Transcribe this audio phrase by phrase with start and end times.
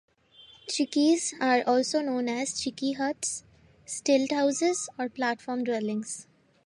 [0.67, 3.43] Chickees are also known as chickee huts,
[3.85, 6.25] stilt houses, or platform dwellings.